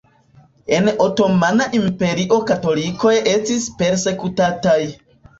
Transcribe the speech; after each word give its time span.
En 0.75 0.87
Otomana 1.07 1.67
Imperio 1.79 2.39
katolikoj 2.51 3.11
estis 3.33 3.67
persekutataj. 3.83 4.79